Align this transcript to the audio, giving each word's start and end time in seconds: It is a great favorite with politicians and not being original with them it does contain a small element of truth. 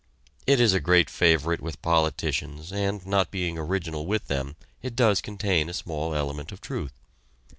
It 0.47 0.59
is 0.59 0.73
a 0.73 0.79
great 0.79 1.11
favorite 1.11 1.61
with 1.61 1.79
politicians 1.83 2.71
and 2.73 3.05
not 3.05 3.29
being 3.29 3.59
original 3.59 4.07
with 4.07 4.25
them 4.29 4.55
it 4.81 4.95
does 4.95 5.21
contain 5.21 5.69
a 5.69 5.75
small 5.75 6.15
element 6.15 6.51
of 6.51 6.59
truth. 6.59 6.93